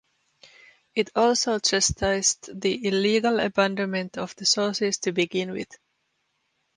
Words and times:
It 0.95 1.11
also 1.15 1.59
chastised 1.59 2.59
the 2.59 2.87
illegal 2.87 3.39
abandonment 3.39 4.17
of 4.17 4.35
the 4.35 4.47
sources 4.47 4.97
to 5.01 5.11
begin 5.11 5.51
with. 5.51 5.77